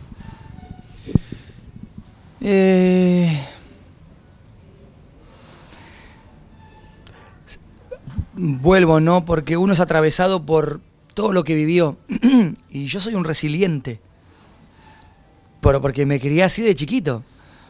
Eh, 2.40 3.38
Vuelvo, 8.34 8.98
¿no? 9.00 9.24
Porque 9.24 9.56
uno 9.56 9.74
es 9.74 9.80
atravesado 9.80 10.44
por 10.46 10.80
todo 11.14 11.32
lo 11.32 11.44
que 11.44 11.54
vivió. 11.54 11.98
y 12.70 12.86
yo 12.86 12.98
soy 12.98 13.14
un 13.14 13.24
resiliente. 13.24 14.00
Pero 15.60 15.80
porque 15.80 16.06
me 16.06 16.18
crié 16.18 16.42
así 16.42 16.62
de 16.62 16.74
chiquito. 16.74 17.22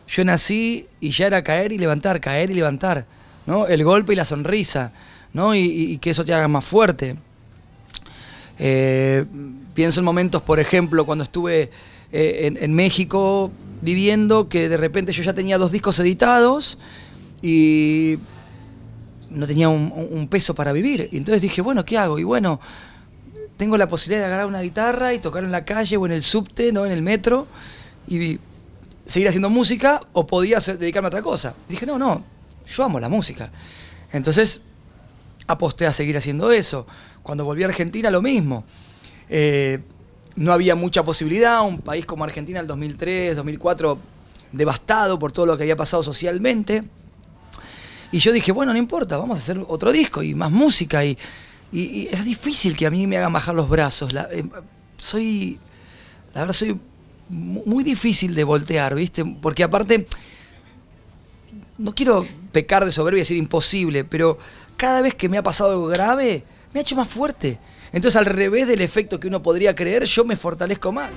Yo 0.09 0.25
nací 0.25 0.87
y 1.01 1.11
ya 1.11 1.27
era 1.27 1.43
caer 1.43 1.73
y 1.73 1.79
levantar, 1.79 2.21
caer 2.21 2.51
y 2.51 2.55
levantar. 2.55 3.07
¿no? 3.47 3.67
El 3.67 3.85
golpe 3.85 4.13
y 4.13 4.17
la 4.17 4.25
sonrisa. 4.25 4.93
¿no? 5.33 5.55
Y, 5.55 5.99
que 5.99 6.11
eso 6.11 6.25
te 6.25 6.35
haga 6.35 6.49
más 6.49 6.65
fuerte. 6.65 7.17
Eh, 8.59 9.25
pienso 9.75 10.01
en 10.01 10.05
momentos, 10.05 10.43
por 10.43 10.61
ejemplo, 10.61 11.07
cuando 11.07 11.25
estuve 11.25 11.71
eh, 12.13 12.53
en, 12.61 12.75
México 12.75 13.51
viviendo, 13.81 14.49
que 14.49 14.69
de 14.69 14.77
repente 14.77 15.13
yo 15.13 15.23
ya 15.23 15.33
tenía 15.33 15.59
dos 15.59 15.73
discos 15.73 15.99
editados 15.99 16.79
y 17.41 18.19
no 19.31 19.47
tenía 19.47 19.69
un, 19.69 19.93
un 20.11 20.29
peso 20.29 20.55
para 20.55 20.73
vivir. 20.73 21.09
Y 21.11 21.17
entonces 21.17 21.43
dije, 21.43 21.63
bueno, 21.63 21.85
¿qué 21.85 21.97
hago? 21.97 22.19
Y 22.19 22.25
bueno, 22.25 22.61
tengo 23.57 23.79
la 23.79 23.89
posibilidad 23.89 24.21
de 24.21 24.27
agarrar 24.27 24.47
una 24.47 24.61
guitarra 24.61 25.15
y 25.15 25.19
tocar 25.19 25.45
en 25.45 25.53
la 25.53 25.65
calle 25.65 25.97
o 25.97 26.07
en 26.07 26.13
el 26.13 26.23
subte, 26.23 26.73
¿no? 26.73 26.85
En 26.85 26.93
el 26.93 27.03
metro 27.03 27.47
y 28.09 28.39
seguir 29.07 29.29
haciendo 29.29 29.51
música 29.51 30.01
o 30.13 30.27
podía 30.27 30.59
dedicarme 30.59 31.07
a 31.07 31.09
otra 31.09 31.23
cosa. 31.23 31.55
Dije, 31.69 31.87
no, 31.87 31.99
no, 31.99 32.25
yo 32.67 32.85
amo 32.85 33.01
la 33.01 33.09
música. 33.09 33.51
Entonces 34.13 34.61
aposté 35.47 35.87
a 35.87 35.93
seguir 35.93 36.17
haciendo 36.17 36.51
eso. 36.53 36.87
Cuando 37.23 37.45
volví 37.45 37.63
a 37.63 37.67
Argentina, 37.67 38.11
lo 38.11 38.23
mismo. 38.23 38.65
Eh, 39.29 39.81
no 40.37 40.53
había 40.53 40.75
mucha 40.75 41.03
posibilidad, 41.03 41.63
un 41.63 41.81
país 41.81 42.07
como 42.07 42.25
Argentina 42.25 42.61
el 42.61 42.67
2003, 42.67 43.37
2004, 43.37 43.99
devastado 44.53 45.19
por 45.19 45.33
todo 45.33 45.47
lo 45.47 45.57
que 45.57 45.65
había 45.65 45.77
pasado 45.77 46.03
socialmente. 46.03 46.85
Y 48.13 48.19
yo 48.19 48.33
dije, 48.33 48.53
bueno, 48.53 48.73
no 48.73 48.79
importa, 48.79 49.17
vamos 49.19 49.39
a 49.39 49.43
hacer 49.43 49.63
otro 49.69 49.91
disco 49.93 50.23
y 50.23 50.35
más 50.35 50.51
música. 50.51 51.05
Y, 51.05 51.17
y- 51.73 52.09
es 52.11 52.25
difícil 52.25 52.77
que 52.77 52.87
a 52.87 52.91
mí 52.91 53.07
me 53.07 53.17
hagan 53.17 53.33
bajar 53.33 53.55
los 53.55 53.69
brazos. 53.69 54.13
Eh, 54.31 54.45
soy, 54.99 55.59
la 56.35 56.43
verdad, 56.43 56.55
soy 56.55 56.79
muy 57.33 57.83
difícil 57.83 58.35
de 58.35 58.45
voltear, 58.45 58.95
¿viste? 58.95 59.25
Porque 59.25 59.65
aparte, 59.65 60.07
no 61.79 61.95
quiero 61.95 62.27
pecar 62.53 62.85
de 62.85 62.93
soberbia 62.93 63.19
y 63.19 63.23
decir 63.23 63.39
imposible, 63.39 64.05
pero 64.05 64.39
cada 64.77 65.01
vez 65.01 65.15
que 65.15 65.29
me 65.29 65.39
ha 65.39 65.43
pasado 65.43 65.71
algo 65.73 65.87
grave, 65.87 66.45
me 66.73 66.81
ha 66.81 66.83
hecho 66.83 66.95
más 66.95 67.09
fuerte. 67.09 67.59
Entonces, 67.93 68.17
al 68.17 68.27
revés 68.27 68.69
del 68.69 68.83
efecto 68.83 69.19
que 69.19 69.29
uno 69.29 69.43
podría 69.43 69.75
creer, 69.75 70.05
yo 70.05 70.25
me 70.25 70.37
fortalezco 70.37 70.93
más. 70.93 71.11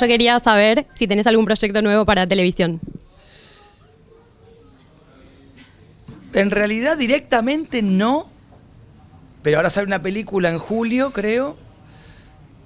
Yo 0.00 0.06
quería 0.08 0.40
saber 0.40 0.86
si 0.94 1.06
tenés 1.06 1.26
algún 1.28 1.44
proyecto 1.44 1.80
nuevo 1.80 2.04
para 2.04 2.26
televisión. 2.26 2.80
En 6.32 6.50
realidad 6.50 6.96
directamente 6.96 7.80
no, 7.80 8.28
pero 9.44 9.58
ahora 9.58 9.68
sale 9.68 9.86
una 9.86 10.00
película 10.00 10.48
en 10.48 10.58
julio, 10.58 11.12
creo, 11.12 11.54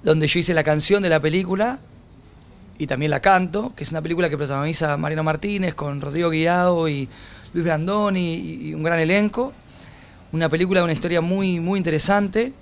donde 0.01 0.27
yo 0.27 0.39
hice 0.39 0.53
la 0.53 0.63
canción 0.63 1.03
de 1.03 1.09
la 1.09 1.19
película 1.19 1.77
y 2.77 2.87
también 2.87 3.11
la 3.11 3.19
canto, 3.19 3.73
que 3.75 3.83
es 3.83 3.91
una 3.91 4.01
película 4.01 4.29
que 4.29 4.37
protagoniza 4.37 4.95
Mariano 4.95 5.25
Martínez 5.25 5.75
con 5.75 5.99
Rodrigo 5.99 6.29
Guiado 6.29 6.87
y 6.87 7.09
Luis 7.51 7.65
Brandoni 7.65 8.35
y, 8.69 8.73
un 8.73 8.81
gran 8.81 8.97
elenco. 8.97 9.51
Una 10.31 10.47
película 10.47 10.79
de 10.79 10.85
una 10.85 10.93
historia 10.93 11.19
muy, 11.19 11.59
muy 11.59 11.77
interesante, 11.77 12.53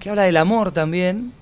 que 0.00 0.10
habla 0.10 0.22
del 0.22 0.36
amor 0.36 0.72
también, 0.72 1.32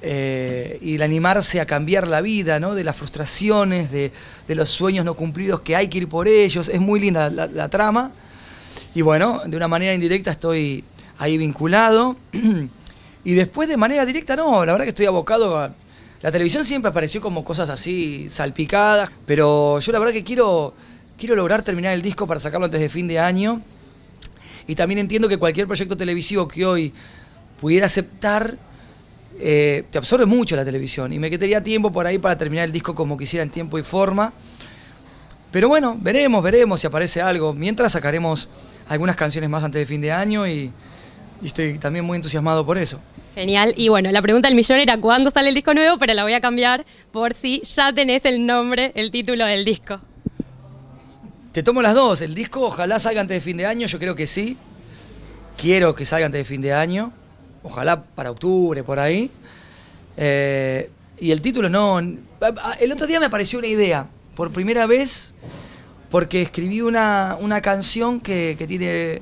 eh, 0.00 0.78
y 0.80 0.94
el 0.94 1.02
animarse 1.02 1.60
a 1.60 1.66
cambiar 1.66 2.08
la 2.08 2.22
vida, 2.22 2.58
¿no? 2.58 2.74
de 2.74 2.84
las 2.84 2.96
frustraciones, 2.96 3.90
de, 3.90 4.12
de 4.48 4.54
los 4.54 4.70
sueños 4.70 5.04
no 5.04 5.12
cumplidos, 5.12 5.60
que 5.60 5.76
hay 5.76 5.88
que 5.88 5.98
ir 5.98 6.08
por 6.08 6.26
ellos. 6.26 6.70
Es 6.70 6.80
muy 6.80 7.00
linda 7.00 7.28
la 7.28 7.68
trama. 7.68 8.12
Y 8.94 9.02
bueno, 9.02 9.42
de 9.44 9.56
una 9.56 9.68
manera 9.68 9.92
indirecta 9.92 10.30
estoy 10.30 10.84
ahí 11.22 11.38
vinculado. 11.38 12.16
y 13.24 13.34
después 13.34 13.68
de 13.68 13.76
manera 13.76 14.04
directa, 14.04 14.34
no, 14.34 14.66
la 14.66 14.72
verdad 14.72 14.84
que 14.84 14.90
estoy 14.90 15.06
abocado 15.06 15.56
a... 15.56 15.72
La 16.20 16.30
televisión 16.30 16.64
siempre 16.64 16.88
apareció 16.88 17.20
como 17.20 17.44
cosas 17.44 17.68
así 17.68 18.28
salpicadas, 18.30 19.10
pero 19.26 19.80
yo 19.80 19.92
la 19.92 19.98
verdad 19.98 20.12
que 20.12 20.22
quiero, 20.22 20.72
quiero 21.16 21.34
lograr 21.34 21.62
terminar 21.62 21.92
el 21.94 22.02
disco 22.02 22.26
para 22.26 22.38
sacarlo 22.38 22.64
antes 22.66 22.80
de 22.80 22.88
fin 22.88 23.08
de 23.08 23.18
año. 23.18 23.60
Y 24.66 24.74
también 24.74 24.98
entiendo 24.98 25.28
que 25.28 25.36
cualquier 25.36 25.66
proyecto 25.66 25.96
televisivo 25.96 26.46
que 26.46 26.64
hoy 26.64 26.92
pudiera 27.60 27.86
aceptar, 27.86 28.56
eh, 29.40 29.84
te 29.90 29.98
absorbe 29.98 30.26
mucho 30.26 30.54
la 30.54 30.64
televisión. 30.64 31.12
Y 31.12 31.18
me 31.18 31.28
quedaría 31.28 31.62
tiempo 31.62 31.90
por 31.90 32.06
ahí 32.06 32.18
para 32.18 32.38
terminar 32.38 32.64
el 32.64 32.72
disco 32.72 32.94
como 32.94 33.16
quisiera 33.16 33.42
en 33.42 33.50
tiempo 33.50 33.78
y 33.78 33.82
forma. 33.82 34.32
Pero 35.50 35.68
bueno, 35.68 35.96
veremos, 36.00 36.42
veremos 36.42 36.80
si 36.80 36.86
aparece 36.86 37.20
algo. 37.20 37.52
Mientras 37.52 37.92
sacaremos 37.92 38.48
algunas 38.88 39.16
canciones 39.16 39.50
más 39.50 39.64
antes 39.64 39.80
de 39.80 39.86
fin 39.86 40.00
de 40.00 40.12
año 40.12 40.46
y, 40.46 40.72
y 41.42 41.48
estoy 41.48 41.78
también 41.78 42.04
muy 42.04 42.16
entusiasmado 42.16 42.64
por 42.64 42.78
eso. 42.78 43.00
Genial. 43.34 43.74
Y 43.76 43.88
bueno, 43.88 44.10
la 44.12 44.22
pregunta 44.22 44.48
del 44.48 44.54
millón 44.54 44.78
era 44.78 44.96
cuándo 44.98 45.30
sale 45.30 45.48
el 45.48 45.54
disco 45.54 45.74
nuevo, 45.74 45.98
pero 45.98 46.14
la 46.14 46.22
voy 46.22 46.34
a 46.34 46.40
cambiar 46.40 46.86
por 47.10 47.34
si 47.34 47.60
ya 47.62 47.92
tenés 47.92 48.24
el 48.24 48.46
nombre, 48.46 48.92
el 48.94 49.10
título 49.10 49.46
del 49.46 49.64
disco. 49.64 50.00
Te 51.52 51.62
tomo 51.62 51.82
las 51.82 51.94
dos. 51.94 52.20
El 52.20 52.34
disco 52.34 52.62
ojalá 52.62 52.98
salga 53.00 53.20
antes 53.20 53.36
de 53.36 53.40
fin 53.40 53.56
de 53.56 53.66
año, 53.66 53.86
yo 53.86 53.98
creo 53.98 54.14
que 54.14 54.26
sí. 54.26 54.56
Quiero 55.56 55.94
que 55.94 56.06
salga 56.06 56.26
antes 56.26 56.40
de 56.40 56.44
fin 56.44 56.62
de 56.62 56.72
año. 56.72 57.12
Ojalá 57.62 58.02
para 58.02 58.30
octubre, 58.30 58.82
por 58.84 58.98
ahí. 58.98 59.30
Eh, 60.16 60.90
y 61.18 61.32
el 61.32 61.40
título 61.40 61.68
no. 61.68 61.98
El 61.98 62.92
otro 62.92 63.06
día 63.06 63.18
me 63.18 63.26
apareció 63.26 63.58
una 63.58 63.68
idea. 63.68 64.06
Por 64.36 64.50
primera 64.52 64.86
vez, 64.86 65.34
porque 66.10 66.42
escribí 66.42 66.80
una, 66.80 67.36
una 67.40 67.60
canción 67.60 68.20
que, 68.20 68.56
que 68.58 68.66
tiene 68.66 69.20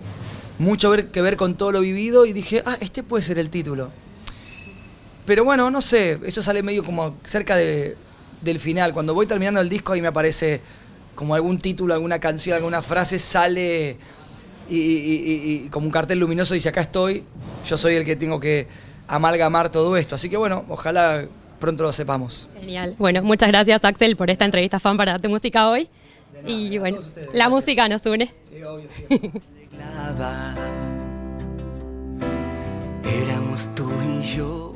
mucho 0.61 0.90
ver, 0.90 1.11
que 1.11 1.23
ver 1.23 1.37
con 1.37 1.55
todo 1.57 1.73
lo 1.73 1.81
vivido 1.81 2.26
y 2.26 2.33
dije, 2.33 2.62
ah, 2.67 2.76
este 2.81 3.02
puede 3.02 3.23
ser 3.23 3.38
el 3.38 3.49
título. 3.50 3.90
Pero 5.26 5.45
bueno, 5.45 5.71
no 5.71 5.81
sé, 5.81 6.19
eso 6.25 6.43
sale 6.43 6.62
medio 6.62 6.83
como 6.85 7.17
cerca 7.25 7.57
de, 7.57 7.97
del 8.43 8.59
final. 8.61 8.93
Cuando 8.93 9.14
voy 9.14 9.26
terminando 9.26 9.61
el 9.61 9.69
disco 9.69 9.93
ahí 9.93 10.00
me 10.02 10.09
aparece 10.09 10.61
como 11.14 11.35
algún 11.35 11.59
título, 11.59 11.95
alguna 11.95 12.19
canción, 12.19 12.57
alguna 12.57 12.83
frase, 12.83 13.19
sale 13.19 13.97
y, 14.69 14.76
y- 14.76 14.81
y- 14.83 15.64
y 15.67 15.69
como 15.71 15.87
un 15.87 15.93
cartel 15.93 16.19
luminoso 16.19 16.55
dice, 16.55 16.69
acá 16.69 16.81
estoy, 16.83 17.25
yo 17.67 17.76
soy 17.76 17.95
el 17.95 18.05
que 18.05 18.17
tengo 18.17 18.38
que 18.38 18.67
amalgamar 19.09 19.71
todo 19.71 19.97
esto. 19.97 20.14
Así 20.14 20.29
que 20.29 20.37
bueno, 20.37 20.64
ojalá 20.69 21.26
pronto 21.59 21.83
lo 21.85 21.93
sepamos. 21.93 22.49
Genial. 22.59 22.97
Bueno, 22.99 23.23
muchas 23.23 23.49
gracias 23.49 23.85
Axel 23.85 24.17
por 24.17 24.31
esta 24.31 24.45
entrevista 24.45 24.79
fan 24.79 24.97
para 24.97 25.19
tu 25.19 25.29
música 25.31 25.69
hoy. 25.71 25.88
y 26.47 26.76
bueno, 26.79 26.99
la 27.35 27.49
música 27.49 27.88
nos 27.88 28.05
une. 28.07 28.31
Éramos 33.04 33.68
tú 33.74 33.88
y 34.02 34.22
yo 34.22 34.69